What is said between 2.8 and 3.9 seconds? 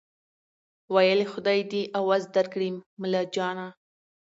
ملاجانه